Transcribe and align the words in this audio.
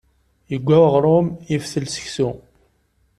Iggwa 0.55 0.77
uɣṛum, 0.85 1.27
iftel 1.55 1.85
seksu. 1.93 2.29